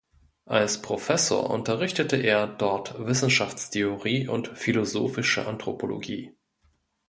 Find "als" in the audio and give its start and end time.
0.47-0.81